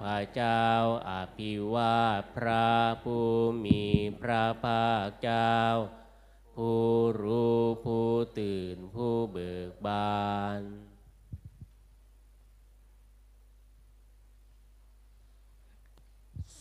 [0.00, 0.64] พระเจ้า
[1.10, 2.00] อภิวา
[2.34, 2.70] พระ
[3.04, 3.28] ผู้
[3.64, 3.82] มี
[4.20, 5.56] พระภาคเจ้า
[6.56, 6.84] ผู้
[7.22, 8.08] รู้ผู้
[8.38, 10.60] ตื่นผู้เบิกบาน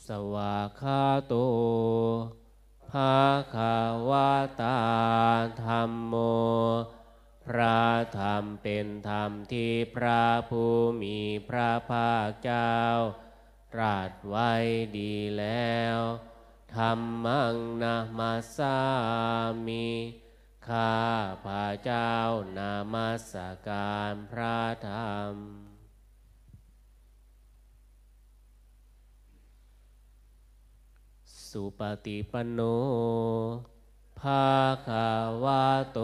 [0.06, 1.34] สวากาโต
[2.90, 3.16] ภา
[3.54, 3.78] คา
[4.10, 4.32] วา
[4.62, 4.80] ตา
[5.64, 6.14] ธรรมโม
[7.50, 7.84] พระ
[8.20, 11.18] ธรรมเป็นธรรมที่พระผู้มี
[11.50, 12.78] พระภาคเจ้า
[13.74, 14.52] ตรัสไว้
[14.98, 15.98] ดีแล้ว
[16.76, 18.80] ธรรมังนามาสา
[19.68, 19.88] มิ
[20.70, 21.00] ข้า
[21.46, 22.14] พระเจ้า
[22.58, 23.34] นามัส
[23.68, 25.34] การพระธรรม
[31.50, 32.60] สุปฏิปันโน
[34.24, 34.56] ภา
[34.88, 35.12] คา
[35.44, 36.00] วาโต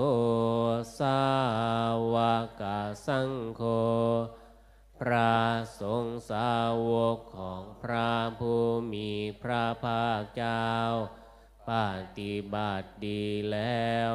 [0.99, 1.21] สา
[2.13, 2.15] ว
[2.61, 2.63] ก
[3.07, 3.61] สังโฆ
[4.99, 5.35] พระ
[5.79, 6.53] สงฆ์สา
[6.89, 10.69] วกของพระผู้มีพระภาคเจ้า
[11.69, 11.71] ป
[12.17, 14.11] ฏิบัติดีแล้ว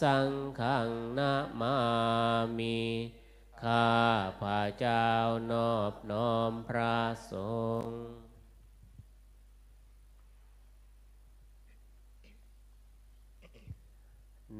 [0.00, 0.88] สังฆัง
[1.18, 1.76] นามา
[2.58, 2.80] มิ
[3.62, 3.96] ข้า
[4.40, 5.10] พระเจ้า
[5.52, 6.98] นอบน้อมพระ
[7.32, 7.34] ส
[7.82, 8.25] งฆ์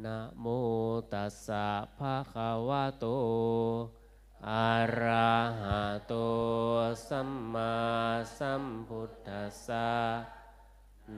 [0.04, 0.46] นะโม
[1.12, 1.66] ตัสสะ
[1.98, 3.06] ภะคะวะโต
[4.50, 4.70] อะ
[5.02, 6.14] ระหะโต
[7.08, 7.74] สัมมา
[8.38, 9.90] สัมพุทธัสสะ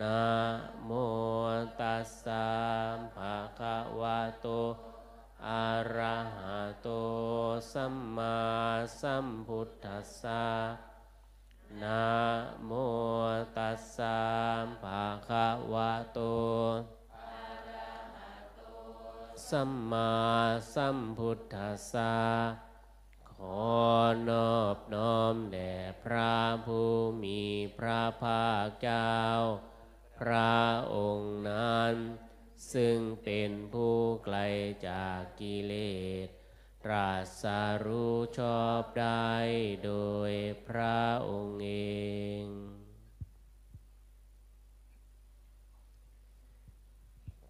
[0.00, 0.22] นะ
[0.84, 0.90] โม
[1.80, 2.46] ตัสสะ
[3.16, 4.46] ภะคะวะโต
[5.48, 5.66] อะ
[5.96, 6.88] ระหะโต
[7.72, 8.36] สัมมา
[9.00, 10.44] สัมพุทธัสสะ
[11.82, 12.04] นะ
[12.66, 12.70] โม
[13.56, 14.18] ตัสสะ
[14.82, 16.20] ภะคะวะโต
[19.50, 20.14] สัมมา
[20.74, 22.16] สัมพุทธัสสะ
[23.30, 23.68] ขอ
[24.28, 26.36] นอบน้อมแด่พระ
[26.66, 26.92] ผู้
[27.24, 27.42] มี
[27.78, 29.14] พระภาคเจ้า
[30.18, 30.56] พระ
[30.94, 31.94] องค์นั้น
[32.72, 34.38] ซึ่งเป็นผู้ไกล
[34.88, 35.74] จากกิเล
[36.26, 36.28] ส
[36.84, 37.10] ตรั
[37.42, 37.44] ส
[37.84, 39.32] รู้ชอบได้
[39.84, 39.92] โด
[40.30, 40.32] ย
[40.68, 41.70] พระองค์เอ
[42.42, 42.44] ง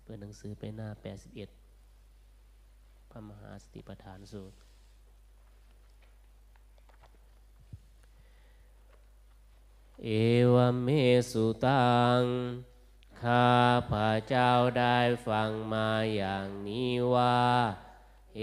[0.02, 1.47] เปิดหนังสือไปหน้า 81
[3.10, 4.56] พระมหาสติปัฏฐานสูตร
[10.04, 10.08] เอ
[10.52, 10.88] วเม
[11.30, 12.22] สุตัง
[13.22, 13.52] ข้า
[13.90, 17.42] พระเจ้าได้ฟังมาอย่างนี้ว่า
[18.36, 18.42] เอ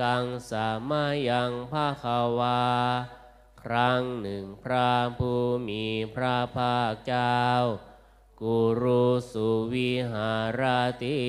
[0.00, 2.04] กังสามายังภาค
[2.38, 2.62] วา
[3.62, 7.40] ครั้งหนึ่งพระผู้มีพระภาคเจ้า
[8.40, 10.62] กุรุสุวิหาร
[11.02, 11.20] ติ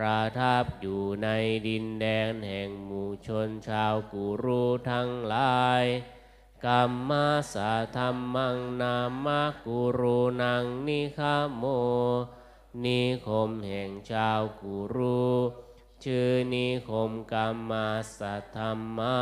[0.00, 1.28] ประทับอยู่ใน
[1.66, 5.84] ดินแดนแห่งหมู่ชนชาวกุรุทั้งหลาย
[6.64, 11.64] กัมมาสาธรรมังนามากุรุนังนิคาโม
[12.84, 15.26] นิคมแห่งชาวกุรุ
[16.04, 19.18] ชื่อนิคมกัมมาสัทธรรมา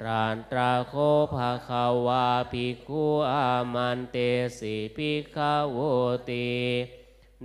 [0.00, 0.94] ตรานตราโค
[1.34, 4.16] ภาคาวาภิกขุอามันเต
[4.58, 5.38] สิภิกข
[5.70, 5.78] โว
[6.30, 6.50] ติ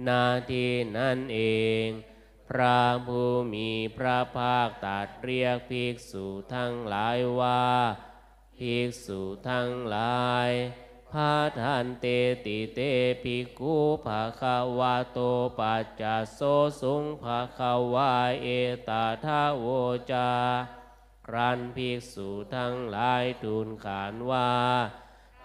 [0.07, 0.65] นาที
[0.95, 1.39] นั้นเอ
[1.85, 2.10] ง
[2.51, 6.25] พระผู้มีพระภาคตรัสเรียกภิกษุ
[6.55, 7.63] ทั้งหลายว่า
[8.57, 10.49] ภิกษุทั้งหลาย
[11.11, 12.05] พาทันเต
[12.45, 12.79] ติเต
[13.23, 13.75] ภิกขุ
[14.05, 15.19] ภาคาวาโต
[15.59, 16.03] ปัจจ
[16.33, 16.39] โส
[16.81, 18.47] สุงภาคาวาเอ
[18.87, 19.67] ตาทาโว
[20.11, 20.31] จา
[21.27, 24.51] ครั้นภิกษุทั้งหลายทูลขานว่า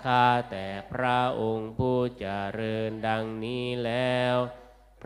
[0.05, 2.26] ข้าแต่พระองค์ผู้เจ
[2.59, 4.37] ริญดังนี้แล้ว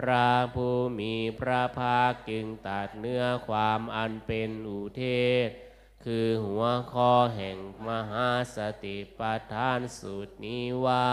[0.01, 5.05] พระผู้มีพระภาคจึงตัดเนื้อความอันเป็นอุเท
[5.47, 5.49] ศ
[6.05, 11.11] คือหัวข้อแห่งมหาสติปัฏฐานสูตรนี้ว่า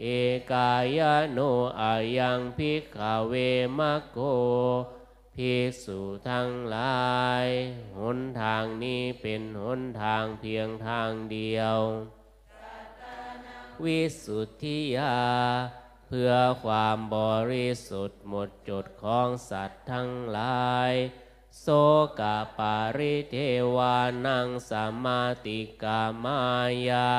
[0.00, 0.06] เอ
[0.52, 1.00] กาย
[1.32, 1.38] โน
[1.80, 2.98] อายังพิกข
[3.28, 3.34] เว
[3.78, 4.18] มโก
[5.34, 7.46] ภิกษุทั้งหลาย
[7.98, 11.78] หนทางนี้เป็นหนทางเพียงทางเดียว
[13.84, 15.16] วิสุทธิยา
[16.06, 16.32] เพื่อ
[16.64, 17.18] ความบ
[17.52, 20.92] ริสุทธิ์หมดจดของสัตว์ทั้งหลาย
[21.60, 21.66] โส
[22.20, 23.36] กาปาริเท
[23.76, 24.72] วานังส
[25.04, 26.40] มาติกามา
[26.88, 27.10] ยา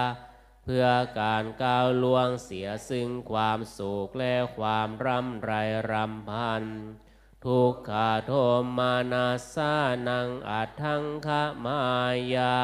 [0.64, 0.88] เพื่อ
[1.20, 5.52] การก้าวล่วงเสียซึ่งความโศกและความร่ำไร
[5.92, 6.64] รำพัน
[7.46, 8.32] ทุกขาโท
[8.78, 9.74] มานาสา
[10.08, 11.28] นังอัดทังค
[11.66, 11.82] มา
[12.36, 12.56] ยา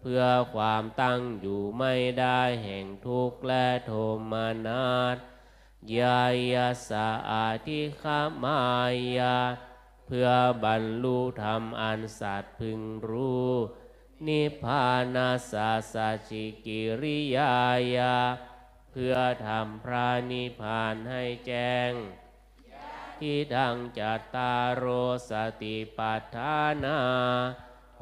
[0.00, 3.92] เพื่อความตั้งอยู่ไม่ได้แห่งทุกข์และโท
[4.32, 5.16] มานาส
[5.98, 8.58] ยายาสาทิคามา
[9.16, 9.36] ยา
[10.06, 10.28] เพื่อ
[10.64, 13.52] บรรลุธรรมอันสัตว์พึงรู้
[14.26, 17.54] นิพพานาสาสาชิกิริยา
[17.96, 18.16] ยา
[18.90, 21.92] เพื่อทำพระนิพพานให้แจ้ง
[23.18, 24.84] ที่ดังจัตตารโร
[25.30, 25.32] ส
[25.62, 26.98] ติปัฏฐานา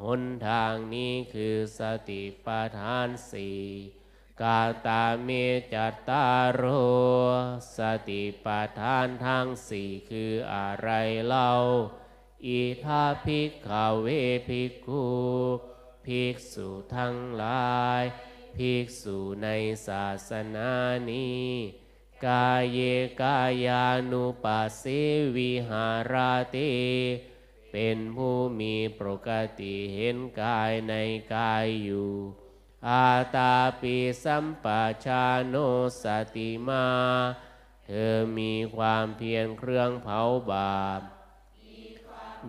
[0.03, 3.61] หนทางนี้คือสติปัฏฐานสี่
[4.41, 5.29] กาตาเม
[5.73, 6.63] จัตตารโร
[7.77, 7.79] ส
[8.09, 10.89] ติปัฏฐานทั้งสี่คืออะไร
[11.25, 11.51] เล่า
[12.45, 13.69] อิทาภิกข
[14.01, 14.07] เว
[14.47, 15.05] ภิกขุ
[16.05, 18.03] ภิกษุทั้งหลาย
[18.55, 19.47] ภิกษุใน
[19.87, 20.69] ศาสนา
[21.09, 21.47] นี้
[22.27, 22.79] กายเย
[23.21, 25.01] กายานุปัสสิ
[25.35, 26.71] วิหาราติ
[27.71, 29.29] เป็นผู้มีปก
[29.59, 30.93] ติเห็นกายใน
[31.35, 32.11] กายอยู่
[32.89, 34.65] อาตาปิสัมป
[35.05, 35.55] ชาโน
[36.03, 36.05] ส
[36.35, 36.87] ติมา
[37.85, 41.01] เธอมีความเพียรเครื่องเผาบาป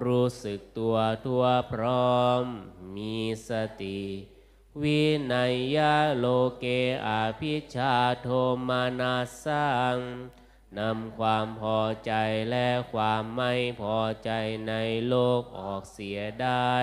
[0.04, 2.42] รู้สึกตัวทั่วพร้อม
[2.96, 3.18] มี
[3.48, 3.50] ส
[3.82, 4.02] ติ
[4.82, 5.02] วิ
[5.32, 6.26] นัยยะโล
[6.58, 6.64] เก
[7.06, 8.28] อาภิชาโท
[8.68, 9.96] มานาสัง
[10.78, 12.12] นำความพอใจ
[12.50, 14.30] และความไม่พอใจ
[14.68, 14.74] ใน
[15.08, 16.74] โลกออกเสียได้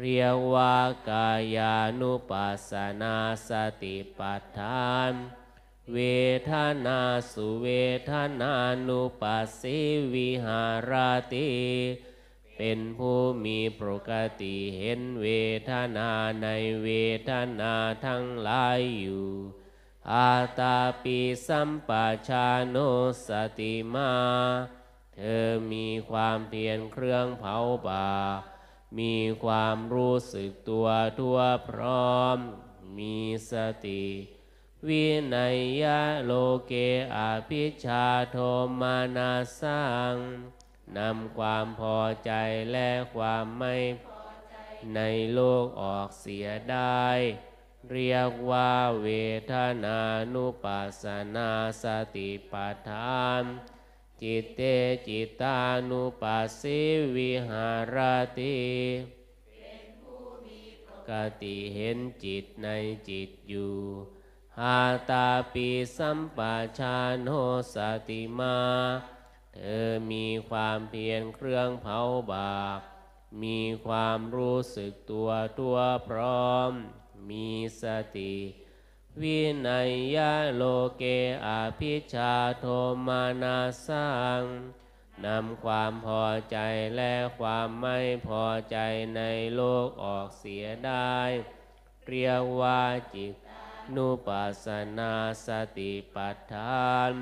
[0.00, 0.76] เรียกว่า
[1.10, 2.72] กายานุปัสส
[3.02, 3.16] นา
[3.48, 3.50] ส
[3.82, 5.12] ติปัฏฐาน
[5.92, 5.98] เว
[6.50, 6.52] ท
[6.86, 7.00] นา
[7.32, 7.68] สุเว
[8.10, 8.52] ทนา
[8.88, 9.78] นุปัสสิ
[10.14, 10.92] วิหาร
[11.34, 11.50] ติ
[12.56, 15.28] เป็นผู้มีปกติเห็นเว
[15.70, 16.10] ทนา
[16.42, 16.48] ใน
[16.84, 16.88] เว
[17.30, 17.74] ทนา
[18.06, 19.28] ทั้งหลายอยู่
[20.12, 21.90] อาตาปิสัมป
[22.28, 22.76] ชาโน
[23.26, 23.28] ส
[23.58, 24.12] ติมา
[25.16, 27.56] เธอมีความเพียรเครื่องเผา
[27.86, 28.51] บาป
[28.98, 32.38] มีความรู้สึกตัวทั่วพร้อม
[32.98, 33.18] มี
[33.50, 33.52] ส
[33.86, 34.04] ติ
[34.88, 36.32] วินัยยะโล
[36.66, 36.72] เก
[37.16, 38.36] อาภิชาโท
[38.80, 40.16] มานาสัง
[40.96, 42.32] นำความพอใจ
[42.72, 44.56] และความไม่พอใจ
[44.94, 45.00] ใน
[45.34, 47.08] โลกออกเสียได้
[47.90, 48.72] เรียกว่า
[49.02, 49.08] เว
[49.52, 49.54] ท
[49.84, 50.00] นา
[50.34, 51.04] นุปัสส
[51.36, 51.50] นา
[51.82, 51.84] ส
[52.16, 53.42] ติปัฏฐาน
[54.22, 54.60] จิตเต
[55.08, 55.58] จิตา
[55.88, 56.80] นุปัสสิ
[57.16, 57.96] วิหาร
[58.38, 58.58] ติ
[61.08, 61.10] ก
[61.42, 62.68] ติเห็นจิตใน
[63.10, 63.76] จิตอยู่
[64.58, 64.78] หา
[65.10, 66.38] ตาปิสัมป
[66.78, 67.28] ชานโน
[67.74, 67.76] ส
[68.08, 68.58] ติมา
[69.54, 71.98] เธอมีความเพียรเครื่องเผา
[72.32, 72.80] บาป
[73.42, 75.30] มีความรู้สึกตัว
[75.60, 75.76] ตัว
[76.08, 76.70] พร้อม
[77.30, 77.48] มี
[77.82, 77.84] ส
[78.16, 78.34] ติ
[79.20, 80.62] วินัยยะโล
[80.96, 81.02] เก
[81.46, 82.66] อาภิชาโท
[83.06, 84.08] มานาสั
[84.40, 84.42] ง
[85.24, 86.58] นำความพอใจ
[86.96, 87.98] และความไม่
[88.28, 88.78] พอใจ
[89.16, 89.22] ใน
[89.54, 91.18] โลกออกเสียได้
[92.06, 92.82] เรียกว่า
[93.14, 93.34] จิต
[93.94, 94.66] นุปัสส
[94.98, 95.14] นา
[95.46, 97.12] สติปัฏฐาน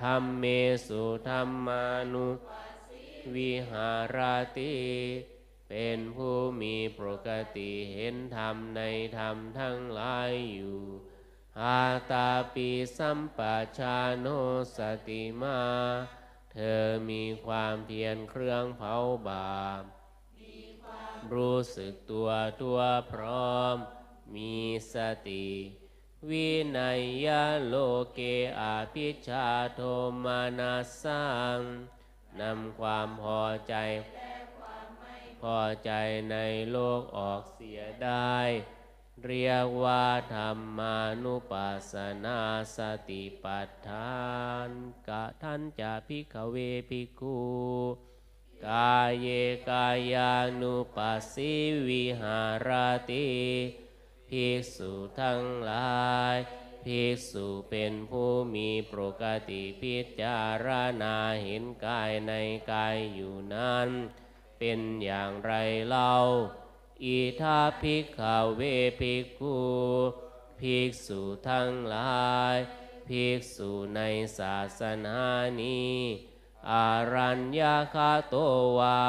[0.00, 0.44] ธรรมเม
[0.86, 2.28] สุธรรมานุ
[3.34, 4.18] วิหาร
[4.58, 4.74] ติ
[5.68, 8.82] เป็นผู้มีปกติเห็นธรรมใน
[9.18, 10.80] ธรรมทั้งหลายอยู่
[11.62, 13.38] อาตาปิสัมป
[13.78, 14.26] ชาโน
[14.76, 15.60] สติมา
[16.52, 18.94] เธอมีความเพียรเครื่องเผา
[19.28, 19.82] บาป
[21.32, 22.28] รู้สึกตัว
[22.60, 22.80] ทั่ว
[23.12, 23.76] พร้อม
[24.34, 24.56] มี
[24.94, 24.96] ส
[25.28, 25.48] ติ
[26.30, 26.48] วิ
[26.78, 27.74] นัยยะโล
[28.14, 28.20] เก
[28.60, 29.80] อาภิชาโท
[30.24, 31.24] มานาสั
[31.56, 31.58] ง
[32.40, 33.74] นำความพอใจ
[35.42, 35.90] พอใจ
[36.30, 36.36] ใน
[36.70, 38.36] โลกออกเสียได้
[39.24, 41.94] เรียกว่าธรรมานุปัสส
[42.24, 42.40] นา
[42.76, 44.16] สติปัฏฐา
[44.66, 44.68] น
[45.08, 46.56] กะทันจะพิกเว
[46.90, 47.40] ภิกขุ
[48.68, 49.28] กายเย
[49.70, 51.54] กายานุปัสสิ
[51.88, 52.68] วิหาร
[53.10, 53.28] ติ
[54.28, 56.36] ภิกษุทั้งหลาย
[56.84, 60.66] ภิกษุเป็นผู้มีปกติพิจาร
[61.02, 62.32] ณาเห็นกายใน
[62.72, 63.88] กายอยู่นั้น
[64.58, 65.52] เป็นอย่างไร
[65.86, 66.14] เล่า
[67.04, 68.20] อิทาภิกข
[68.56, 68.60] เว
[69.00, 69.58] ภิกขุ
[70.60, 72.56] ภิกษุทั้งหลาย
[73.08, 74.00] ภิกษุใน
[74.38, 75.18] ศาสนา
[75.60, 75.96] นี้
[76.70, 78.36] อารัญญาคาโต
[78.78, 79.00] วา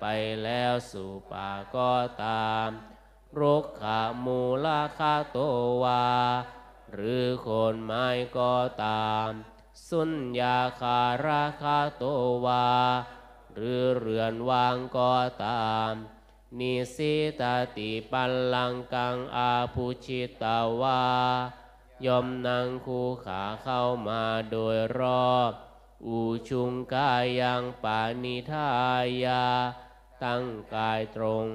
[0.00, 0.04] ไป
[0.42, 1.92] แล้วสู่ป่าก็
[2.24, 2.68] ตาม
[3.38, 5.38] รุกขามูลาคาโต
[5.82, 6.04] วา
[6.92, 8.06] หรือโคนไม้
[8.38, 8.54] ก็
[8.84, 9.28] ตาม
[9.88, 12.04] สุญญาคาราคาโต
[12.46, 12.68] วา
[13.54, 15.12] หรือเรือนวางก็
[15.44, 15.94] ตาม
[16.58, 21.02] นิสิตาติปัลลังกังอาภูชิตาวา
[22.06, 25.00] ยอมนังคูขาเข้ามาโดยร
[25.32, 25.52] อบ
[26.06, 28.68] อุชุงกายังปานิทา
[29.24, 29.44] ยา
[30.24, 30.44] ตั้ง
[30.74, 31.48] กายตรง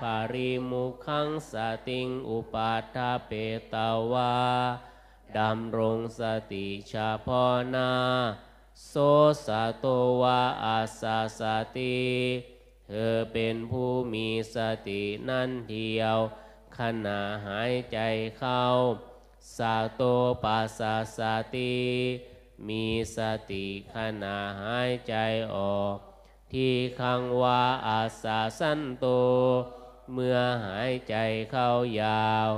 [0.00, 1.52] ปาริมุขังส
[1.88, 3.30] ติงอุปาทาเป
[3.72, 4.34] ตาวา
[5.38, 6.20] ดำรงส
[6.52, 7.28] ติชาพ
[7.74, 7.90] นา
[8.86, 8.94] โส
[9.46, 9.86] สะโต
[10.20, 11.40] วาอาสาส
[11.76, 12.00] ติ
[12.92, 14.56] เธอเป็นผู้มีส
[14.88, 16.16] ตินั่นเดียว
[16.78, 17.98] ขณะหายใจ
[18.38, 18.64] เข้า
[19.56, 20.02] สาโต
[20.44, 21.18] ปัสสะส
[21.56, 21.78] ติ
[22.68, 22.84] มี
[23.16, 23.18] ส
[23.50, 25.14] ติขณะหายใจ
[25.54, 25.96] ออก
[26.52, 29.06] ที่คังวาอาสาสันโต
[30.12, 31.16] เมื่อหายใจ
[31.50, 31.70] เข้า
[32.00, 32.50] ยาว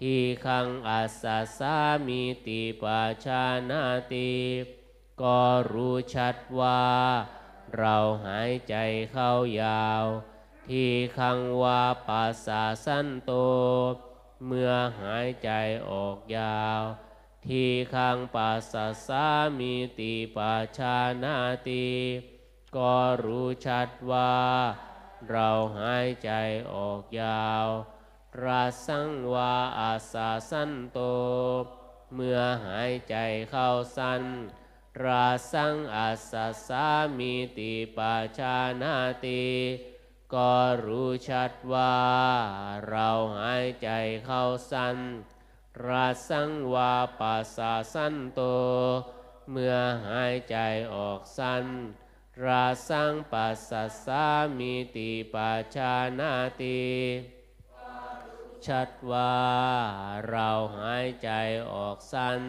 [0.00, 4.32] ที่คังอาสาสามีติปาชานาติ
[5.22, 5.40] ก็
[5.72, 6.82] รู้ชัดว่า
[7.76, 7.96] เรา
[8.26, 8.76] หายใจ
[9.12, 9.32] เข้า
[9.62, 10.04] ยาว
[10.68, 13.32] ที่คังวาปัสสาสันโต
[14.46, 15.50] เมื่อหายใจ
[15.90, 16.80] ออกยาว
[17.46, 19.26] ที่คังปัสสะสา
[19.58, 21.36] มีติปาชานา
[21.68, 21.88] ติ
[22.76, 24.34] ก็รู้ชัดว่า
[25.30, 26.30] เราหายใจ
[26.72, 27.66] ออกยาว
[28.44, 30.98] ราสังวาอาสาสันโต
[32.14, 33.16] เมื่อหายใจ
[33.50, 34.22] เข้าสั้น
[35.04, 36.32] ราสังอาส
[36.66, 36.86] สา
[37.18, 39.46] มีติปาชานาติ
[40.34, 41.96] ก็รู้ชัดว่า
[42.88, 43.90] เราหายใจ
[44.24, 44.98] เข้าสั้น
[45.86, 48.40] ราสังวาปัสสาสันโต
[49.50, 49.76] เมื่อ
[50.08, 50.56] หายใจ
[50.94, 51.64] ออกสั้น
[52.44, 54.24] ราสังปัสสะสา
[54.58, 56.82] มีติปาชานาติ
[58.66, 59.36] ชัดว่า
[60.28, 61.30] เราหายใจ
[61.72, 62.40] ออกสั้น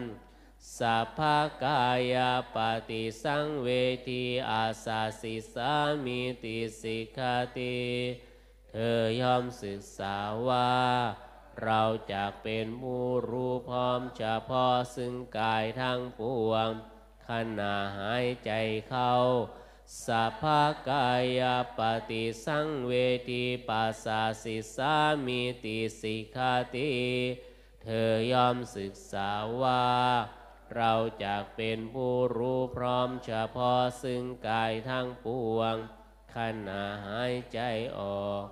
[0.78, 1.20] สัพพ
[1.64, 2.14] กาย
[2.54, 2.56] ป
[2.90, 3.68] ฏิสังเว
[4.08, 5.72] ทีอาสาสิสา
[6.04, 7.78] มีติสิกขาติ
[8.70, 10.16] เธอยอมศึกษา
[10.48, 10.72] ว่า
[11.64, 16.68] เราจะเป็นผู้รู้พร้อมเฉพาะซึ่งกายทั้งปวง
[17.28, 18.52] ขณะหายใจ
[18.88, 19.14] เข้า
[20.06, 20.44] สัพพ
[20.90, 21.10] กา
[21.40, 21.40] ย
[21.78, 22.94] ปฏิสังเว
[23.30, 24.94] ทีปัสสาสิสา
[25.26, 26.90] มีติสิกขาติ
[27.84, 29.30] เธอยอมศึกษา
[29.62, 29.84] ว่า
[30.76, 30.92] เรา
[31.24, 35.76] จะเป็นผู้รู้พร้อมเฉพาะซึ่งกายทั้งปวง
[36.36, 37.60] ขณะหายใจ
[37.98, 38.44] ออก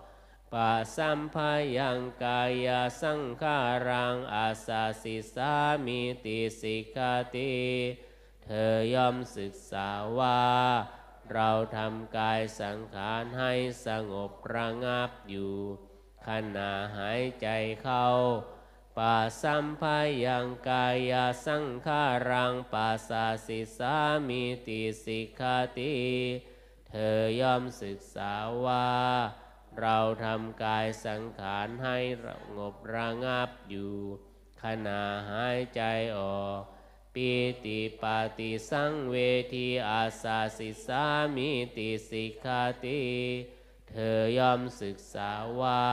[0.52, 1.36] ปัสัมพ
[1.78, 2.68] ยังกาย
[3.02, 3.58] สังขา
[3.88, 5.54] รังอาสาสิสา
[5.86, 7.56] มีติสิกาติ
[8.44, 10.42] เธอย่อมศึกษาว่า
[11.32, 13.52] เราทำกายสังขารให้
[13.86, 15.54] สงบระงับอยู่
[16.26, 17.48] ขณะหายใจ
[17.82, 18.06] เข้า
[18.98, 19.82] ปัสัมพ
[20.26, 21.14] ยังกาย
[21.46, 23.96] สังขารังปัสสาสิสา
[24.28, 25.96] มีติสิกขาติ
[26.88, 28.32] เธอย่อมศึกษา
[28.64, 28.90] ว่า
[29.80, 32.26] เราทำกายสังขารให้ส
[32.56, 33.94] งบระงับอยู่
[34.62, 35.82] ขณะหายใจ
[36.18, 36.60] ออก
[37.14, 37.30] ปี
[37.64, 39.16] ติปาติสังเว
[39.54, 41.04] ทีอาสาสิสา
[41.36, 43.02] มิติสิกขาติ
[43.90, 45.84] เธอย่อมศึกษาว่า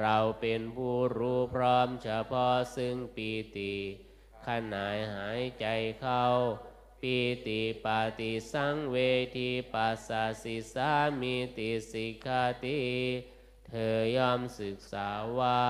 [0.00, 3.74] เราเป็นผู้รู้พร้อมเฉพาะซึ่งปีติ
[4.46, 4.86] ขณะ
[5.16, 5.66] หายใจ
[6.00, 6.24] เข้า
[7.00, 8.98] ปีติปาติสังเว
[9.36, 12.80] ทีปัสสาสิสามิติสิกขาติ
[13.68, 15.08] เธอยอมศึกษา
[15.38, 15.64] ว่า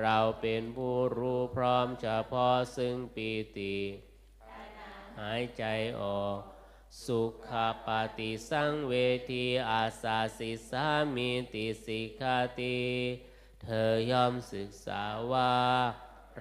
[0.00, 3.76] เราเป็นผู้รู้พร้อมเฉพาะซึ่งปีติ
[5.20, 5.64] หายใจ
[6.00, 6.38] ออก
[7.04, 7.50] สุข
[7.86, 8.94] ปฏิสังเว
[9.30, 12.78] ทีอาสาสิสามีติสิกขาติ
[13.64, 15.02] เธอย่อมศึกษา
[15.32, 15.56] ว่า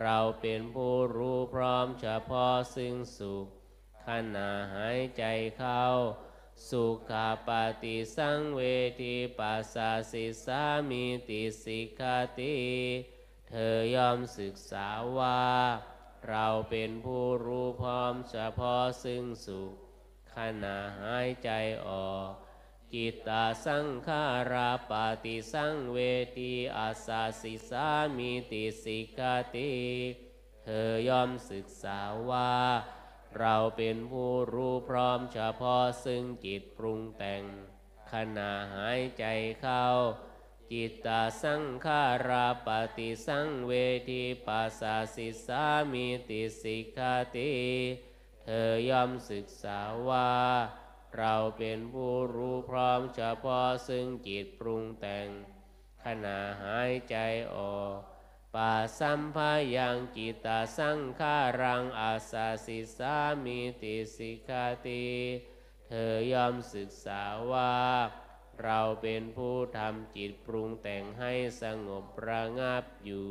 [0.02, 3.48] เราเป็นผู้รู้พร้อมเฉพาะซึ่งสุข
[4.08, 5.24] ขณะหายใจ
[5.58, 5.84] เข้า
[6.70, 7.50] สุขาป
[7.84, 8.62] ฏิสังเว
[9.02, 12.56] ทีปัสสาสิสามีติสิกขาติ
[13.50, 14.88] เธอย่อมศึกษา
[15.18, 15.44] ว่า
[16.30, 19.74] เราเป็นผู้รู้พร้อมเฉพาะซึ่งสุข
[20.36, 21.50] ขณะหายใจ
[21.88, 22.30] ออก
[22.94, 24.24] จิตตาสังขา
[24.54, 24.92] ราป
[25.24, 26.00] ฏิสังเว
[26.38, 29.72] ทีอาสาสิสามีติสิกาติ
[30.64, 32.54] เธอยอมศึกษาว่า
[33.40, 37.44] เราเป็นผู้รู้พร้อมเฉพาะซึ่งจิตปรุงแต่ง
[38.12, 39.26] ขณะหายใจ
[39.62, 39.86] เข้า
[40.72, 41.08] จิตต
[41.44, 43.74] สังขาราปฏิสังเว
[44.10, 47.52] ทีปัสสาสิสามีติสิกขาติ
[48.44, 50.32] เธอยอมศึกษาว่า
[51.18, 55.28] เราเป็นผู้รู้พร้อมเฉพาะซึ่งจิตปรุงแต่ง
[56.04, 57.18] ขณะหายใจ
[57.56, 57.98] ออก
[58.56, 59.38] ปัสัมพ
[59.78, 65.06] ยังจิตตสังขารังอาสาสิสามีติสิกาติ
[65.88, 67.76] เธอยอมศึกษาว่า
[68.64, 73.30] เราเป็นผู้ทำจิตปรุงแต่งให้สงบระงับอยู่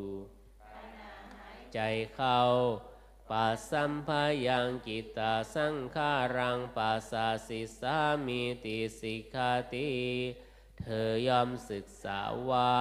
[1.74, 1.80] ใจ
[2.14, 2.40] เข้า
[3.36, 4.08] ปัสสัมภ
[4.48, 9.90] ยังกิตตาสังขารังปัสสาสิสามิติสิกขาติ
[10.80, 12.20] เธอยอมศึกษา
[12.50, 12.74] ว่า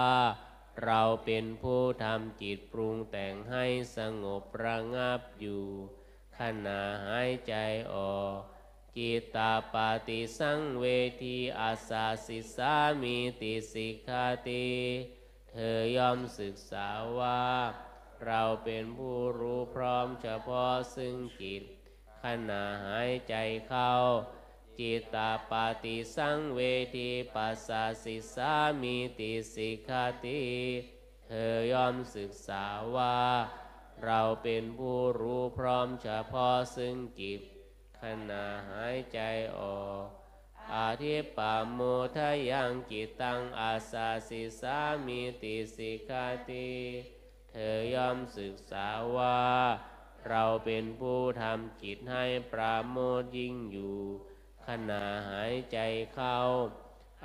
[0.84, 3.66] เราเป็นผู้ทำจิตปรุงแต่งให้
[3.98, 5.66] สงบระงับอยู่
[6.40, 7.54] ขณะหายใจ
[7.94, 8.36] ออก
[8.98, 10.86] จิตตาปาติสังเว
[11.24, 14.68] ทีอาสาสิสามีติสิกขาติ
[15.52, 16.88] เธอยอมศึกษา
[17.20, 17.42] ว่า
[18.26, 21.64] เราเป็นผู้รู้พร้อมเฉพาะซึ่งจิต
[22.24, 23.36] ขณะหายใจ
[23.68, 23.92] เข้า
[24.80, 26.62] จิตตาปาติสังเว
[26.98, 30.42] ทีปัสสาสิสามีติสิกขาติ
[31.28, 33.20] เธอยอมศึกษาว่า
[34.06, 37.42] เราเป็นผู้รู้พร้อมเฉพาะซึ่งจิต
[38.02, 39.20] ขณะหายใจ
[39.60, 40.06] ออก
[40.76, 41.80] อาทิปาโม
[42.16, 46.70] ทะยังจิตตังอาสาสิสามีติสิกขาติ
[47.52, 49.42] เธอย่อมศึกษาว่า
[50.30, 53.98] เราเป็นผู้ทำจิตให้ปราโมทยิ่งอยู่
[54.68, 55.80] ขณะหายใจ
[56.14, 56.38] เข้า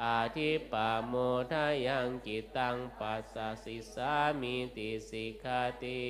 [0.04, 1.14] อาทิปาโม
[1.52, 6.02] ทะยังจิตตังปัสสะสิสามีติสิกขาติ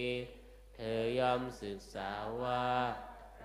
[0.75, 2.11] เธอย่อมศึกษา
[2.43, 2.67] ว่า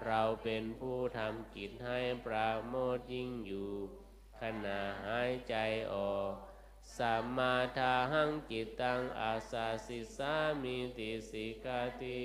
[0.06, 3.72] เราเป็นผู้ทำกิจให้ปราโมทยิ่งอยู่
[4.42, 5.56] ขณะหายใจ
[5.94, 6.34] ออก
[6.98, 12.22] สัมมาทาหังจิตังอาสาสิสามีติสิกาติ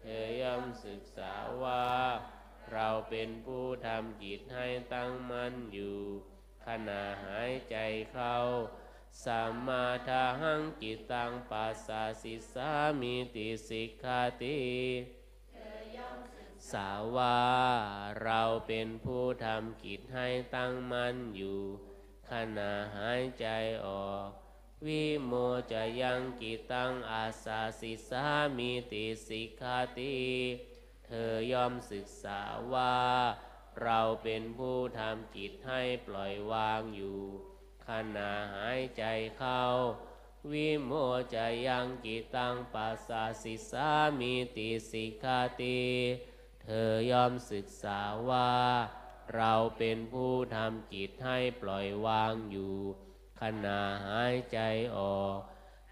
[0.00, 1.86] เธอยมศึกษาว่า
[2.72, 5.98] เราเป็นผู้ทำจิตให้ตั้งมั่นอยู่
[6.66, 7.76] ขณะหายใจ
[8.12, 8.36] เข้า
[9.24, 14.58] สัมมาทาหังจิตังปัสสาสิสามีติสิกขาติ
[16.72, 17.38] สาวา
[18.22, 21.60] เราเป็นผู้ทำกิจให้ตั้งมั่นอยู่
[22.30, 23.46] ขณะหายใจ
[23.86, 24.28] ออก
[24.86, 25.32] วิโม
[25.72, 30.16] จะยังกิตังอาสาสิสามีติสิกขาติ
[31.06, 32.40] เธอยอมศึกษา
[32.72, 32.96] ว่า
[33.82, 37.20] เราเป็นผู้ทำจิตให้ปล่อยวางอยู่
[37.88, 39.04] ขณะหายใจ
[39.38, 39.62] เข้า
[40.52, 40.92] วิโม
[41.34, 45.80] จะยังกิตังปัสสาสิสามีติสิกขาติ
[46.62, 48.52] เธอยอมศึกษาว่า
[49.34, 52.76] เราเป็นผู้ทำจิตให้ปล่อยวางอยู่
[53.40, 54.58] ขณะหายใจ
[54.96, 55.38] ออก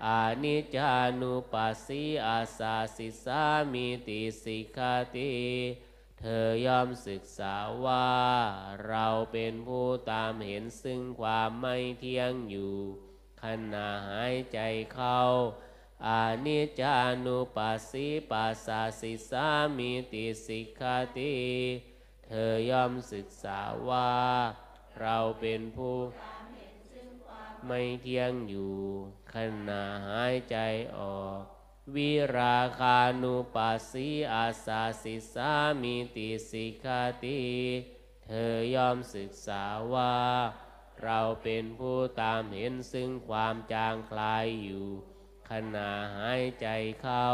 [0.06, 3.42] อานิจจานุปัสสีอาสาสิสา
[3.72, 5.32] มีติสิกขาติ
[6.18, 8.10] เธอย่อมศึกษาว่า
[8.86, 12.74] เราเป็นผู้ตามเห็นซึ่งความไม่เที่ยงอยู่
[13.42, 14.58] ขณะหายใจ
[14.94, 15.20] เข้า
[16.06, 21.34] อานิจจานุปัสสีปัสสาสิสามีติสิกขาติ
[22.34, 24.12] ธอย่อมศึกษาว่า
[25.00, 25.96] เราเป็นผู้
[27.66, 28.74] ไม่เที่ยงอยู่
[29.34, 29.36] ข
[29.68, 30.56] ณะหายใจ
[30.98, 31.40] ออก
[31.94, 37.42] วิราคานุปัสสีอาสาสิสามีติสิกาติ
[38.24, 40.16] เธอย่อมศึกษาว่า
[41.04, 44.86] เราเป็นผู้ตามเห็นซึ่งความจางคลายอยู่
[45.50, 46.68] ขณะหายใจ
[47.02, 47.26] เข้า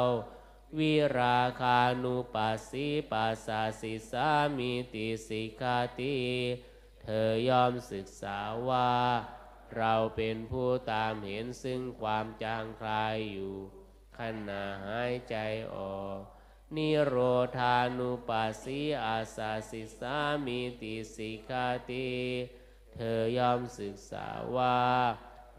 [0.79, 6.19] วิราคานุปัสสีปัสสาสิสามีติสิกาติ
[7.03, 8.93] เธอยอมศึกษาว่า
[9.77, 13.55] เราเป็นผู้ตามเห็นซึ่งความจางคลายอยู่
[14.19, 15.37] ขณะหายใจ
[15.75, 16.19] ออก
[16.77, 17.17] นิโร
[17.59, 22.11] ธานุปัสสีอาสาสิสามีติสิกาติ
[22.95, 24.81] เธอยอมศึกษาว่า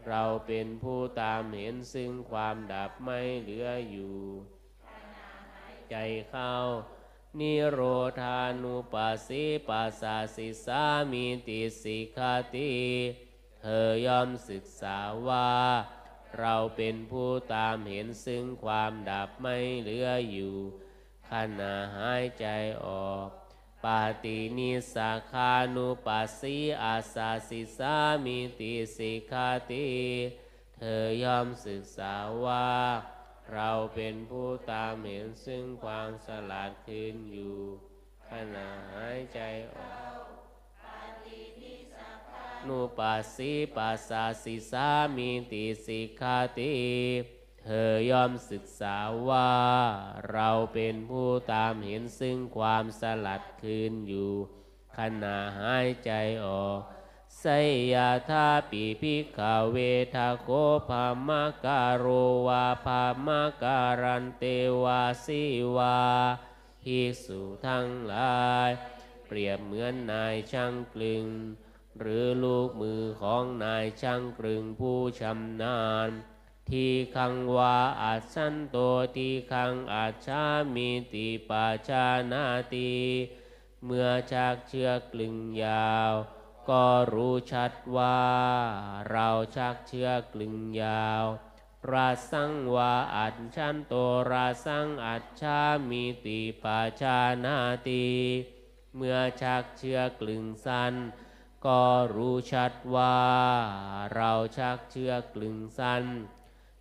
[0.06, 4.16] เราเป็นผู้ตามเห็นซึ่งความดับไม่เหลืออยู่
[5.92, 5.98] ใจ
[6.30, 6.54] เข้า
[7.38, 7.80] นิโร
[8.20, 12.72] ธานุปัสสีปัสสาสิสามีติสิกขาติ
[13.60, 15.52] เธอยอมศึกษาว่า
[16.38, 20.54] เราเป็นผู้ตามเห็นซึ่งความดับไม่เหลืออยู่
[21.30, 22.46] ขณะหายใจ
[22.86, 23.28] ออก
[23.84, 29.86] ปาตินิสาคานุปัสสีอาสาสิสามีติสิกขาติ
[30.76, 32.68] เธอยอมศึกษาว่า
[33.54, 37.56] เราเป็นผู้ตามเห็นซึ่งความสลัดคืนอยู่
[38.30, 39.40] ขณะหายใจ
[39.74, 39.92] ออก
[42.68, 46.74] นุปัสสีปัสสาสิสามีติสิกขาติ
[47.62, 48.96] เธอย่อมศึกษา
[49.28, 49.52] ว่า
[50.32, 54.30] เราเป็นผู้ตามเห็นซึ่งความสลัดคืนอยู่
[54.96, 56.12] ขณะหายใจ
[56.46, 56.80] ออก
[57.40, 57.44] ส
[57.92, 59.40] ยาธาปิภิกข
[59.72, 59.76] เว
[60.14, 60.48] ทาโค
[60.88, 62.06] ภามะการโร
[62.46, 64.44] วาภามะการันเต
[64.82, 65.42] วาสิ
[65.76, 65.98] วา
[66.82, 68.70] ภิกษุทั้งหลาย
[69.26, 71.26] เปรียบเหมือนนายช่างกลึง
[71.98, 76.10] หรือลูกมือของนายช่างกลึงผู้ชำนาญ
[76.70, 78.76] ทีคังวาอัจฉันโต
[79.16, 82.92] ทีคังอัจฉามิติปัจจานาติ
[83.84, 86.14] เมื่อชักเชือกกลึงยาว
[86.70, 88.20] ก็รู้ชัดว่า
[89.10, 91.24] เราชักเชือกกลึงยาว
[91.90, 93.94] ราสังวาอัจฉันโต
[94.30, 97.56] ราสังอัจฉามิติปัจจานา
[97.88, 98.08] ติ
[98.96, 100.94] เมื่อชักเชือกกลึงสั้น
[101.66, 103.18] ก็รู้ชัดว่า
[104.14, 106.04] เราชักเชือกกลึงสั้น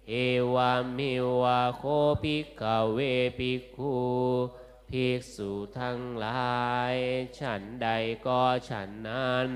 [0.09, 0.13] เอ
[0.53, 1.83] วามิวาโค
[2.23, 2.63] ภิกข
[2.93, 2.99] เว
[3.37, 3.95] ภิกขุ
[4.91, 6.95] ภิกษุทั้งหลาย
[7.39, 7.89] ฉันใด
[8.27, 9.47] ก็ฉันนั้น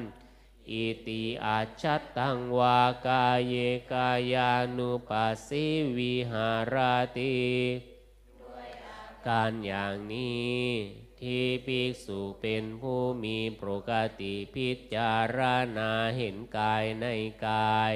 [0.72, 3.56] อิติอาชัตตังวากาเย
[3.92, 5.66] กายานุปัสสิ
[5.98, 6.76] วิหาร
[7.18, 7.38] ติ
[9.28, 10.64] การอย่างนี้
[11.22, 15.40] ที่ภิกษุเป็นผู้มีปกติพิจาร
[15.78, 17.06] ณาเห็นกายใน
[17.48, 17.94] กาย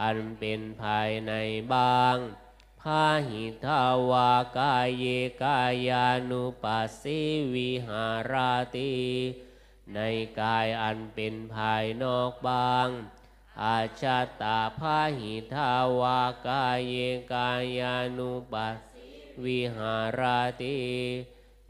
[0.00, 1.32] อันเป็นภายใน
[1.72, 5.04] บ้างาหิทาวากายเย
[5.42, 7.20] กายานุปัสสิ
[7.54, 8.34] วิหาร
[8.76, 8.94] ติ
[9.94, 10.00] ใน
[10.40, 12.88] กายอันเป็นภายนอกบาง
[13.62, 16.94] อาชาตาพาหิทาวากายเย
[17.32, 19.08] กายานุปัสสิ
[19.44, 20.22] วิหาร
[20.62, 20.78] ติ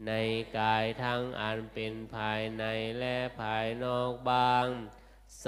[0.05, 0.11] ใน
[0.57, 2.63] กายทั้งอันเป็นภายใน
[2.99, 4.67] และภายนอกบาง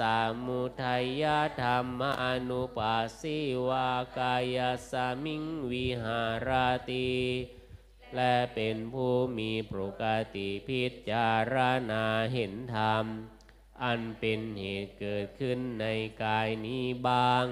[0.00, 1.24] สามุทัย
[1.62, 4.58] ธรรมอนุปัสสิวากาย
[4.90, 6.50] สามิงวิหาร
[6.90, 7.10] ติ
[8.16, 11.54] และเป็นผู้มีปกติพิจาร
[11.90, 13.04] ณาเห็นธรรม
[13.82, 15.86] อันเป็นเหตุเกิดขึ้นใน
[16.24, 17.44] กายนี้บาง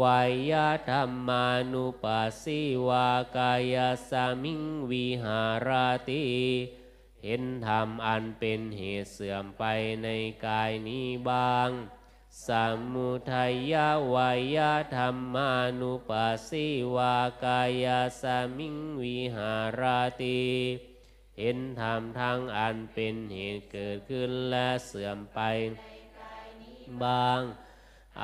[0.00, 0.52] วาย
[0.90, 3.76] ธรรมานุปัสสิวากาย
[4.10, 5.70] สามิงวิหาร
[6.10, 6.26] ติ
[7.24, 9.64] เห็นธรรมอันเป็นเหตุเสื่อมไป
[10.02, 10.08] ใน
[10.46, 11.70] กายนี้บ้าง
[12.46, 12.48] ส
[12.92, 13.74] มุทัย
[14.14, 14.58] วาย
[14.96, 17.86] ธรรมานุปัสสิวากาย
[18.20, 18.22] ส
[18.56, 20.42] มิงวิหาราติ
[21.38, 25.40] เห็นธรรมทั้งอันเป็นเหตุเกิดขึ้นและเสื่อมไป
[27.02, 27.40] บ้าง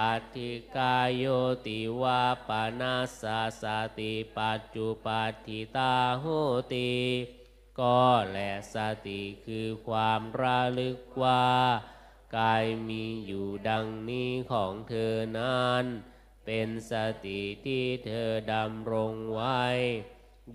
[0.00, 0.02] อ
[0.36, 1.24] ธิกายโย
[1.66, 3.64] ติวาปานาสาส
[3.98, 6.24] ติปัจจุปัฏฐิตาโห
[6.74, 6.92] ติ
[7.80, 8.38] ก็แล
[8.74, 11.48] สติคือความระลึกว่า
[12.36, 15.84] กายมีอยู่ดังนี้ของเธอนั้น
[16.44, 16.92] เป็นส
[17.26, 19.64] ติที่เธอดำรงไว้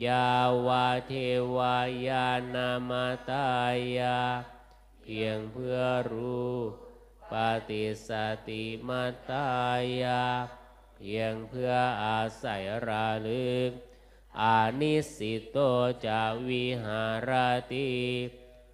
[0.06, 0.34] ยา
[0.68, 1.14] วาเท
[1.56, 1.78] วา
[2.08, 3.50] ยานามาตา
[3.98, 4.20] ยา
[5.02, 5.80] เพียงเพื่อ
[6.12, 6.56] รู้
[7.32, 7.34] ป
[7.70, 8.10] ฏิส
[8.48, 9.50] ติมาตา
[10.02, 10.24] ยา
[10.96, 13.72] เพียงเพื่ออาศัยระลึก
[14.42, 15.58] อานิสิตโต
[16.06, 17.32] จะวิหาร
[17.74, 17.90] ติ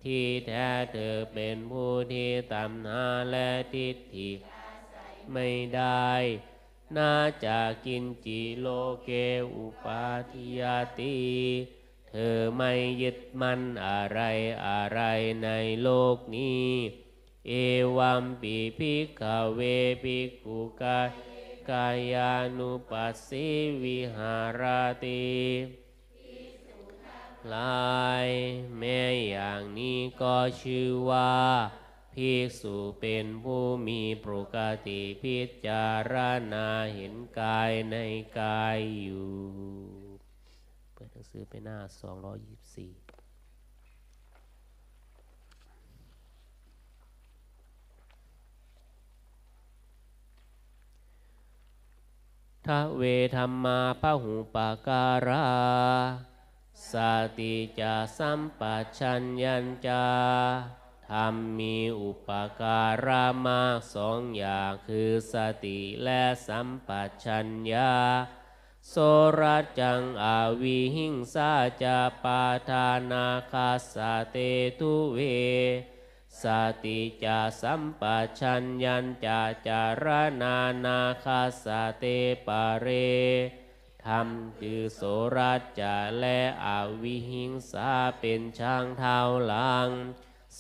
[0.03, 4.31] ที่แท้เธอเป็นผู้ที่ตำหนาและทิฏฐิ
[5.33, 6.11] ไม่ได้
[6.97, 7.15] น่า
[7.45, 8.67] จะกินจิโล
[9.03, 9.09] เก
[9.55, 10.61] อุปาทิย
[10.99, 11.17] ติ
[12.09, 14.19] เธอไม่ยึดมั่นอะไร
[14.65, 14.99] อะไร
[15.43, 15.49] ใน
[15.81, 16.69] โลกนี้
[17.47, 17.51] เอ
[17.97, 19.23] วัมปีพิก
[19.55, 19.61] เว
[20.03, 21.07] ภิกขุกาย
[21.71, 23.47] กายานุปัสสิ
[23.83, 24.61] วิหาร
[25.05, 25.25] ติ
[27.53, 28.27] ลาย
[28.77, 31.33] แม้อย่างนี้ก็ชื่อว่า
[32.13, 36.13] ภิกษุเป็นผู้มีปกติพิจาร
[36.53, 37.95] ณาเห็นกายใน
[38.39, 39.31] กายอยู่
[40.93, 42.64] เปิดหนังสือไปหน้า 2 2
[52.67, 53.01] ทเว
[53.35, 55.45] ธรรมาพหุปาการา
[56.91, 56.93] ส
[57.39, 58.61] ติจะสัมป
[58.99, 60.05] ชัญญัญจา
[61.09, 62.29] ธรรมมีอุป
[62.61, 66.89] การะมากสองอย่างคือสติและสัมป
[67.25, 67.93] ชัญญา
[68.89, 68.95] โส
[69.39, 69.41] ร
[69.79, 71.51] จังอาวิหิงสา
[71.83, 73.95] จะปาทานาคาส
[74.31, 74.37] เต
[74.79, 75.19] ทุเว
[76.43, 76.45] ส
[76.85, 78.03] ติจะสัมป
[78.39, 80.05] ชัญญัญจะจาร
[80.41, 81.65] นานาคาส
[81.97, 82.05] เต
[82.47, 82.87] ปะเร
[84.05, 84.27] ธรรม
[84.59, 85.01] คือโส
[85.37, 86.67] รัจจะและอ
[87.01, 89.89] วิหิงสาเป็นช่างเท้าหลัง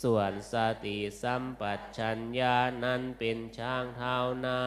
[0.01, 1.61] ส่วนสติสัมป
[1.97, 4.61] ชัญญานั้นเป็นช่างเท้าหน้า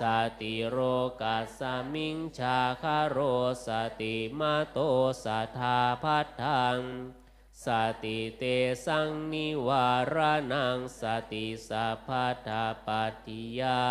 [0.00, 0.02] ส
[0.40, 0.78] ติโร
[1.22, 1.60] กัสส
[1.94, 3.18] มิงชาคาโร
[3.66, 3.68] ส
[4.00, 4.78] ติมาโต
[5.24, 6.78] สัทธาพัทธัง
[7.66, 7.68] ส
[8.04, 8.44] ติเต
[8.86, 10.16] สังนิวาร
[10.52, 12.08] นังสติสัพพ
[12.46, 13.82] ทาปัตติยา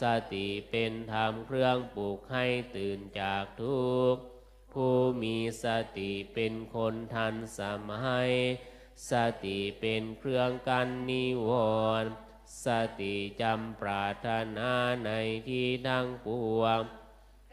[0.00, 4.22] สติเป็นธรรมเครื่องปลุกให้ตื่นจากทุกข์
[4.72, 5.66] ผู้มีส
[5.98, 8.30] ติเป็นคนทันสมัย
[9.10, 9.12] ส
[9.44, 11.50] ติเป็นเครื่องกันนิว
[12.02, 12.12] รณ์
[12.64, 12.66] ส
[13.00, 14.72] ติจำปรารถนา
[15.04, 15.10] ใน
[15.48, 16.80] ที่ทั้งปวง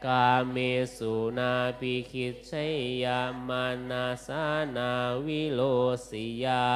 [0.06, 0.56] กาเม
[0.96, 4.44] สุนาปิคิดชัยยามานาสา
[4.76, 4.90] นา
[5.26, 5.60] วิโล
[6.08, 6.66] สิยา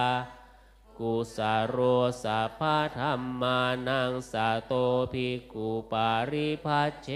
[0.99, 1.77] กุสโร
[2.23, 4.73] สาพาธรรมานังสาโต
[5.13, 7.09] ภิกขุปาริพัชเช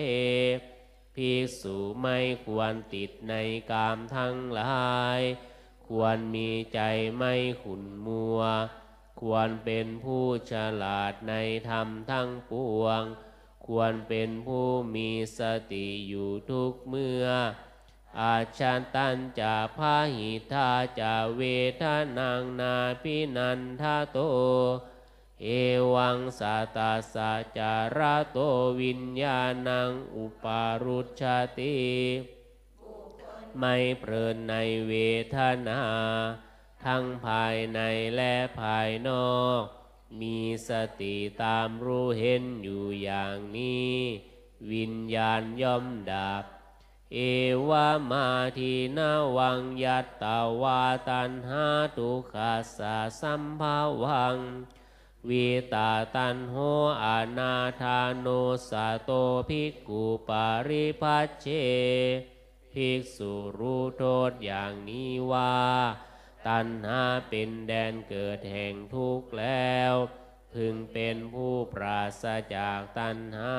[1.15, 3.35] ภิกษุไม่ควรติดใน
[3.71, 5.21] กามทั้งหลาย
[5.89, 6.81] ควรมีใจ
[7.17, 8.41] ไม่ขุนมัว
[9.21, 11.35] ควรเป็นผู้ฉลาดใน
[11.69, 13.03] ธรรมทั้งปวง
[13.73, 15.41] ควรเป็นผู้มีส
[15.73, 17.27] ติอยู่ทุกเมื่อ
[18.21, 21.43] อาชันตันจะพาหิทาจะเว
[21.83, 21.85] ท
[22.19, 24.19] นังนาพินันทาโต
[25.43, 25.49] เอ
[25.95, 28.39] วังสาตาสาจาระโต
[28.81, 31.77] วิญญาณังอุปารุชาติ
[33.59, 34.55] ไม่เพลินใน
[34.89, 34.93] เว
[35.35, 35.37] ท
[35.69, 35.81] นา
[36.85, 37.81] ทั้งภายใน
[38.17, 39.78] และภายนอก
[40.21, 43.95] มีสติตามรู้เห็นอยู่อย่างนี้
[44.73, 46.45] วิญญาณย่อมดับ
[47.15, 47.19] เอ
[47.69, 48.27] วามา
[48.59, 51.67] ทีนาวังยัตตาวาตันหา
[51.97, 54.37] ทุขาสาสัมภาวัง
[55.29, 56.57] วิตาตันโห
[57.03, 58.27] อานาธาโน
[58.69, 59.11] สาโต
[59.49, 61.47] ภิกขุปาริพัชเช
[62.73, 65.57] ภิกษุรู้โทษอย่างนี้ว่า
[66.47, 69.95] ตัณหาเป็นแดนเกิดแห่งทุกข์แล้ว
[70.55, 72.25] พึงเป็นผู้ปราศ
[72.55, 73.59] จากตัณหา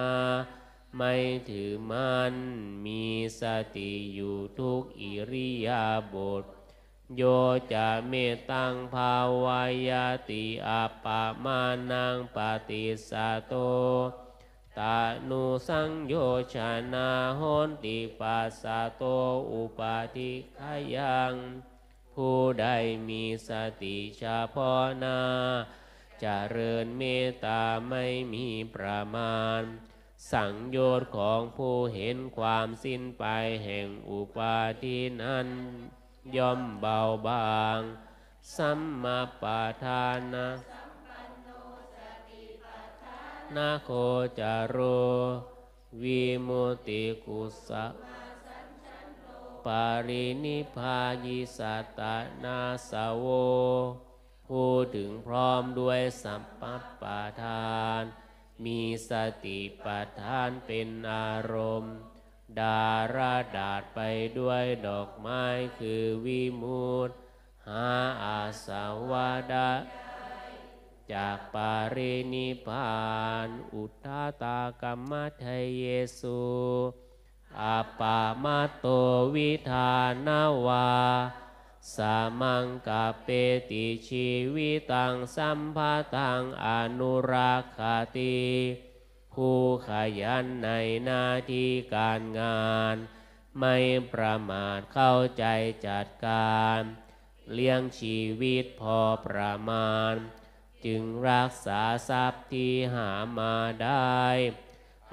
[0.98, 1.16] ไม่
[1.50, 2.34] ถือมัน
[2.86, 3.06] มี
[3.42, 3.44] ส
[3.78, 6.44] ติอยู่ทุกอิริยาบถ
[7.18, 7.24] โย
[7.74, 8.14] จะเม
[8.52, 11.62] ตังภาวายาติอาปามา
[11.92, 12.38] นังป
[12.70, 13.54] ฏิสาโต
[14.80, 16.14] ตานุสังโย
[16.54, 16.56] ช
[16.94, 19.04] นาหนติปัสสะโต
[19.52, 20.60] อุปาทิข
[20.96, 21.34] ยัง
[22.24, 22.68] ผู้ใด
[23.10, 23.50] มีส
[23.84, 25.22] ติเฉพาะหน้า
[25.64, 25.66] จ
[26.20, 29.62] เจริญเมตตาไม่มีประมาณ
[30.32, 33.26] สังโยชน์ของผู้เห็นความสิ้นไป
[33.64, 35.48] แห่งอุปาทินั้น
[36.36, 37.80] ย่อมเบาบาง
[38.56, 40.48] สัมมาปาทานะ
[43.56, 43.90] นาโค
[44.40, 44.78] จารโร
[46.02, 47.86] วิมุตติกุสะ
[49.66, 52.02] ปารินิพพายิสัตต
[52.44, 53.26] นาสาวโว
[54.48, 58.02] พูดถึงพร้อมด้วยสัมปัปปาทาน
[58.66, 59.12] มีส
[59.46, 61.96] ติปัฏฐานเป็นอารมณ์
[62.60, 64.00] ดาราดาษไป
[64.40, 65.44] ด้วยดอกไม้
[65.80, 67.14] คือวิมุตติ
[67.68, 67.88] หา
[68.24, 69.70] อาสาวาดา
[71.14, 73.00] จากปารินิพพา
[73.46, 75.12] น อุทธาตากรรม
[75.44, 75.46] ท
[75.80, 75.88] เย
[76.20, 76.40] ซู
[77.62, 78.86] อาปามาโต
[79.36, 79.94] วิธา
[80.28, 80.90] นาวา
[81.96, 83.28] สามังกาเป
[83.70, 86.68] ติชีวิตังสัมภาตังอ
[87.00, 88.40] นุรักขาติ
[89.34, 89.90] ผู้ข
[90.22, 90.70] ยันใน
[91.04, 92.96] หน้าที่การงาน
[93.60, 93.78] ไม่
[94.14, 95.46] ประมาทเข้าใจ
[95.88, 96.82] จัดการ
[97.54, 100.14] เลี้ยงชีวิตพอประมาณ
[100.86, 104.24] จึงรักษาทรัพย์ที่หามาได้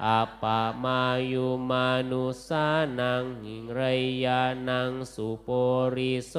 [0.04, 1.00] อาปามา
[1.32, 2.66] ยุมานุสา
[3.00, 3.80] นังหิงไร
[4.24, 5.48] ยานังสุโป
[5.96, 6.34] ริโส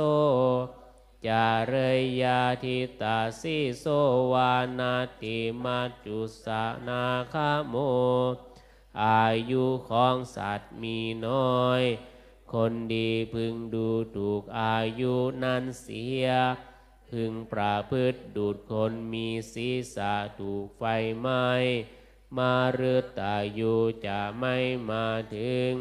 [1.28, 3.86] จาเรยยาทิตาสิโส
[4.34, 7.76] วานาติมัจจุสานาคาโม
[9.04, 11.84] อายุของสัตว์มีน้อย
[12.54, 16.26] คนดีพึงดูถูกอายุนั้นเสีย
[17.10, 20.84] พึงประพฤติดูดคนมีศีรษะถูกไฟ
[21.20, 21.48] ไหม้
[22.36, 24.56] มารุตายุจะไม่
[24.90, 25.74] มาถึง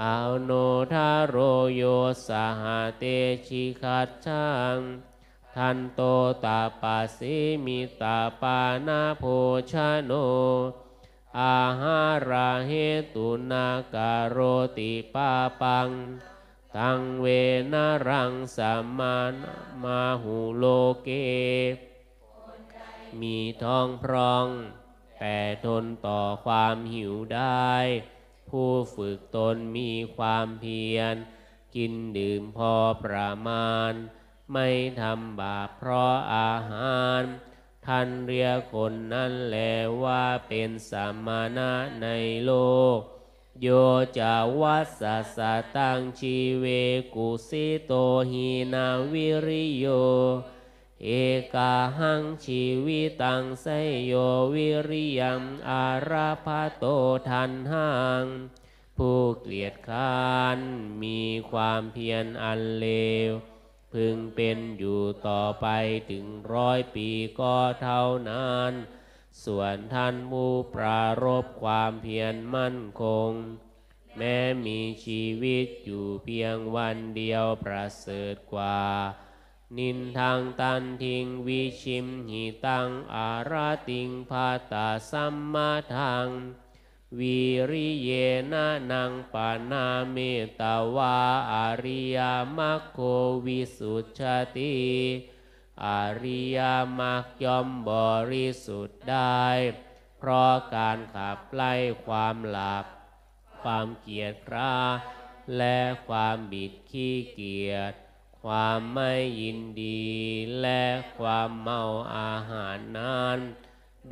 [0.00, 0.50] อาโน
[0.92, 1.36] ทาโร
[1.74, 1.82] โย
[2.28, 2.64] สห
[2.98, 3.04] เต
[3.46, 4.76] ชิคัดชัง
[5.56, 6.00] ทันโต
[6.44, 9.24] ตาปาสิมิตาปานาโภ
[9.70, 9.72] ช
[10.04, 10.12] โน
[11.40, 12.72] อาหาราเห
[13.14, 14.38] ตุนาการโร
[14.78, 15.88] ติปาปัง
[16.76, 17.26] ตังเว
[17.72, 19.34] นารังสัมมาน
[19.82, 20.64] มาหุโล
[21.02, 21.08] เก
[23.20, 24.48] มีทองพร้อง
[25.18, 27.72] แต่ทนต่อความหิวได้
[28.50, 31.14] ผู้ฝึกตนมีความเพียร
[31.74, 33.92] กินดื่มพอประมาณ
[34.52, 34.68] ไม่
[35.00, 37.22] ทำบาปเพราะอาหาร
[37.86, 39.58] ท่านเรียกคนนั้นแล
[40.04, 42.08] ว่าเป็นสามานะใน
[42.44, 42.52] โล
[42.96, 42.98] ก
[43.62, 43.68] โย
[44.18, 45.02] จาวัสส
[45.36, 46.66] สะตังชีเว
[47.14, 47.92] กุสิโต
[48.30, 49.86] หีนาวิริโย
[51.04, 51.10] เอ
[51.54, 54.12] กาหังชีวิตังไสยโย
[54.54, 56.84] วิริยัมอาราภาโต
[57.28, 57.90] ทันหั
[58.22, 58.24] ง
[58.96, 60.58] ผู้เกลียดค้าน
[61.02, 62.88] มีความเพียรอันเล
[63.28, 63.30] ว
[63.92, 65.66] พึงเป็นอยู่ต่อไป
[66.10, 67.08] ถึงร้อยปี
[67.40, 68.72] ก็เท่านั้น
[69.44, 73.30] ส่วนท่านผู้ปรารบความเพียรมั่นคง
[74.16, 78.80] แม้มีชีวิตอยู่เพียงวันเดียวประเสริฐกว่า
[79.76, 86.28] นินทางตันทิงวิชิมหิตังอาราติงพาตาสัมมาทัง
[87.18, 88.10] วิริเย
[88.52, 90.16] นะนังปานาเม
[90.60, 91.16] ตาวา
[91.52, 92.18] อาริย
[92.56, 92.98] มัคโค
[93.46, 94.20] วิสุทธ
[94.56, 94.78] ติ
[95.84, 96.58] อาริย
[96.98, 97.90] มักยอมบ
[98.32, 99.46] ริสุทธิ์ได้
[100.18, 101.74] เพราะการขับไล่
[102.06, 102.84] ความหลับ
[103.62, 104.74] ความเกียจคร้า
[105.56, 105.78] และ
[106.08, 107.94] ความบิดขี้เกียจ
[108.44, 110.06] ความไม่ยินดี
[110.60, 110.84] และ
[111.18, 111.82] ความเมา
[112.16, 113.38] อาหารนั้น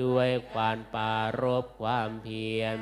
[0.03, 2.79] ด้วยความปารบความเพียร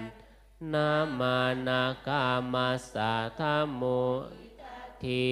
[0.73, 3.41] นามานากามาสาธ
[3.75, 3.83] โม
[5.05, 5.29] ที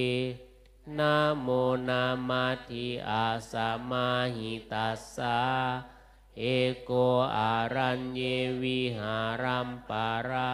[0.98, 1.48] นาโม
[1.88, 5.38] นามาทิอาสามาหิตัสสา
[6.38, 6.44] เอ
[6.82, 6.90] โก
[7.36, 8.20] อารัญเย
[8.62, 10.50] วิหารัมปารา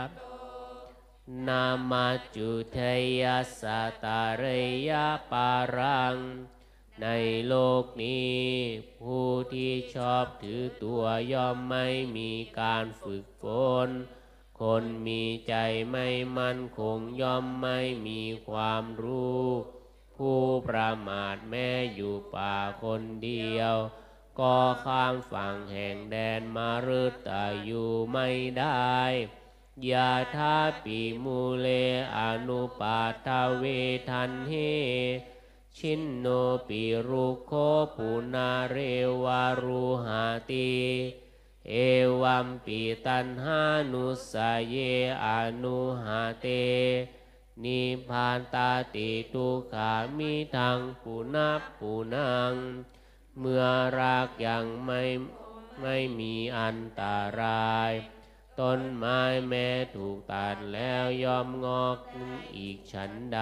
[1.48, 2.78] นามาจุเท
[3.22, 3.24] ย
[3.60, 3.62] ส
[4.04, 4.44] ตาเร
[4.88, 6.16] ยาปารัง
[7.02, 7.06] ใน
[7.46, 8.38] โลกนี้
[9.00, 11.86] ผู้ที่ชอบถือตัวย่อมไม่
[12.16, 13.44] มีการฝึกฝ
[13.86, 13.88] น
[14.60, 15.54] คนมีใจ
[15.92, 19.46] ไม่มั่นคงย่อมไม่มีความรู้
[20.16, 23.74] ผู้ประมาทแม้อยู่ป่าคนเดียว
[24.40, 27.30] ก็ข้ามฝั่งแห่งแดนมารุตต
[27.64, 28.98] อยู่ไม่ได้
[29.90, 31.66] ยาทาปิมูเล
[32.16, 33.64] อนุปาทเว
[34.08, 34.52] ทันเฮ
[35.76, 36.26] ชินโน
[36.68, 37.52] ปิรุโค
[37.96, 38.76] ปุนาเร
[39.24, 40.72] วารุหาติ
[41.68, 41.74] เอ
[42.22, 43.62] วัมปิตันหา
[43.92, 44.34] นุส
[44.68, 44.76] เย
[45.24, 45.26] อ
[45.62, 46.46] นุหาเต
[47.64, 52.54] นิพานตาติทุขามิทางปุนับปุนัง
[53.38, 53.64] เมื่อ
[53.98, 55.02] รักยังไม่
[55.80, 57.02] ไม่มีอันต
[57.40, 57.92] ราย
[58.60, 61.98] ต้นไม้แม้ถูกตัดแล้วยอมงอก
[62.56, 63.40] อีกฉันใด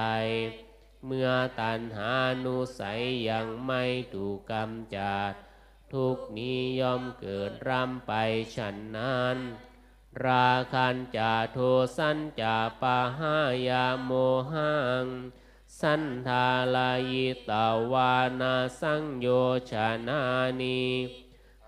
[1.07, 2.13] เมื่อตันหา
[2.45, 5.33] นุสัยยังไม่ถูกกำจัด
[5.93, 8.13] ทุกนี้ยอมเกิดรำไป
[8.57, 9.39] ฉันนั้น
[10.25, 11.59] ราคันจาโท
[11.97, 13.37] สันจาปะหา
[13.69, 14.11] ยาโม
[14.53, 14.75] หั
[15.05, 15.07] ง
[15.81, 19.27] สันทาลายิตาวานาสังโย
[19.71, 19.73] ช
[20.09, 20.21] นา
[20.61, 20.83] นี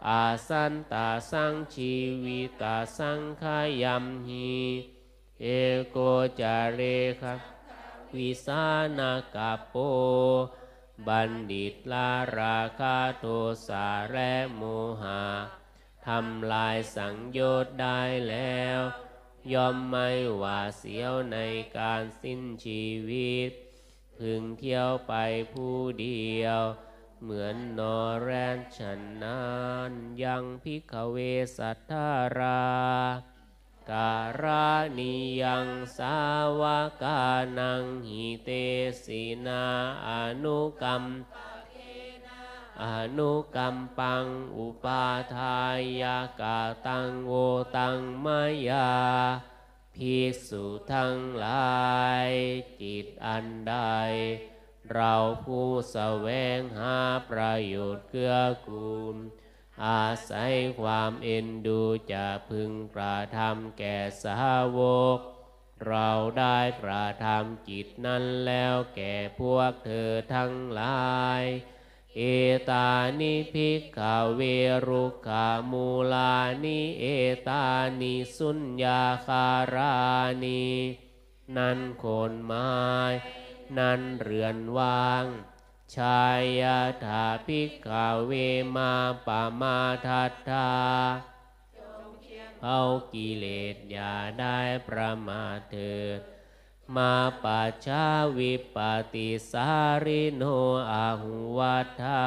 [0.07, 4.53] อาสันตาสังชีวิตาสังขายัมหี
[5.43, 5.47] เอ
[5.91, 5.99] โก
[6.41, 6.81] จาเร
[7.21, 7.35] คะ
[8.17, 8.65] วิสา
[8.99, 9.75] นากาโป
[11.07, 13.25] บัณฑิตลาราคาโท
[13.69, 14.63] สาและโม
[15.03, 15.23] หะ
[16.07, 18.81] ทำลายสังโยชน์ได้แล้ว
[19.53, 21.39] ยอมไม่หวาเสียวใน
[21.79, 23.51] การสิ้นชีวิต
[24.17, 25.15] พึงเที่ยวไป
[25.53, 26.63] ผู้เดียว
[27.23, 29.41] เหมือนนอแรนฉันนา
[29.91, 31.17] นยังพิกเว
[31.57, 32.63] สัทธารา
[33.91, 36.17] การานิยังสา
[36.61, 36.63] ว
[37.03, 37.23] กา
[37.59, 38.51] นังหิเต
[39.05, 39.65] สินา
[40.07, 40.11] อ
[40.45, 41.05] นุกรรม
[42.85, 42.87] อ
[43.19, 44.27] นุกรรมปัง
[44.57, 45.05] อุปา
[45.35, 45.61] ทา
[46.03, 47.33] ยากาตังโว
[47.77, 48.91] ตังมายา
[49.95, 51.89] ภิกษุทั้งหลา
[52.27, 52.31] ย
[52.81, 53.75] จิตอันใด
[54.93, 56.97] เราผู้แสวงหา
[57.31, 59.17] ประโยชน์เกื้อกูล
[59.87, 61.81] อาศัยความเอ็นดู
[62.13, 64.81] จะพึงกระทำแก่สาว
[65.17, 65.19] ก
[65.87, 70.99] เราได้กระทำจิตนั้นแล้วแก่พวกเธอทั้งหลา
[71.41, 71.45] ย
[72.17, 72.21] เอ
[72.71, 74.01] ตานิพิกข
[74.35, 74.41] เว
[74.89, 77.05] รุขามูลานิเอ
[77.49, 77.65] ตา
[78.01, 79.95] นิสุญญาคารา
[80.45, 80.67] นิ
[81.57, 82.69] นันคนไม้
[83.79, 85.25] นั้นเรือนวาง
[85.97, 86.25] ชา
[86.61, 87.89] ยาถาภิกข
[88.27, 88.33] เว
[88.77, 88.93] มา
[89.27, 90.71] ปามาทัตตา
[92.65, 92.81] เอา
[93.13, 94.59] กิเลสอย่าได้
[94.89, 96.21] ประมาทเถิด
[96.97, 97.15] มา
[97.45, 98.07] ปัจชา
[98.39, 98.77] วิป
[99.15, 99.71] ติสา
[100.05, 100.43] ริโน
[100.91, 102.25] อาหุวัฏา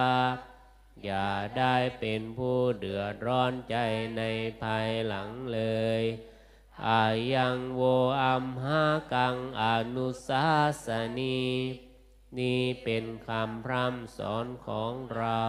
[1.03, 3.75] อย่าได้เป็นผู้เดือดร้อนใจ
[4.17, 4.21] ใน
[4.61, 5.61] ภายหลังเล
[5.99, 6.03] ย
[6.87, 7.81] อายังโว
[8.21, 9.63] อัมหากังอ
[9.95, 10.45] นุสา
[10.85, 10.87] ส
[11.19, 11.41] นี
[12.39, 15.45] นี่เป็นคำพร่ำสอนของเรา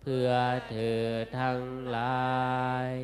[0.00, 0.30] เพื่อ
[0.70, 1.04] เธอ
[1.38, 2.28] ทั้งหลา
[2.92, 2.94] ย